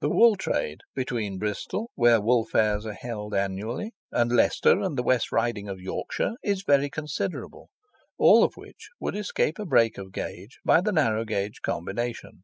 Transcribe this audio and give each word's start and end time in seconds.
The 0.00 0.10
wool 0.10 0.34
trade 0.34 0.80
between 0.92 1.38
Bristol, 1.38 1.92
where 1.94 2.20
wool 2.20 2.44
fairs 2.44 2.84
are 2.84 2.94
held 2.94 3.32
annually, 3.32 3.92
and 4.10 4.32
Leicester 4.32 4.80
and 4.82 4.98
the 4.98 5.04
West 5.04 5.30
Riding 5.30 5.68
of 5.68 5.78
Yorkshire, 5.78 6.32
is 6.42 6.64
very 6.64 6.90
considerable, 6.90 7.68
all 8.18 8.42
of 8.42 8.56
which 8.56 8.88
would 8.98 9.14
escape 9.14 9.60
a 9.60 9.64
break 9.64 9.98
of 9.98 10.10
gauge 10.10 10.58
by 10.64 10.80
the 10.80 10.90
narrow 10.90 11.24
gauge 11.24 11.62
combination. 11.62 12.42